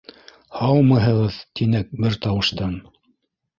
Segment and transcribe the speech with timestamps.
[0.59, 2.77] —Һаумыһығыҙ,— тинек бер тауыштан.